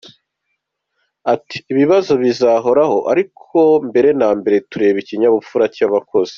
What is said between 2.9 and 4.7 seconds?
ariko tureba bwa mbere na mbere